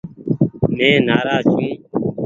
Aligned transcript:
مين 0.75 0.95
نآراز 1.07 1.43
ڇون۔ 1.51 1.65